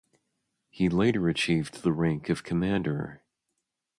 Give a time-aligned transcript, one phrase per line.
[0.71, 3.21] He later achieved the rank of commander.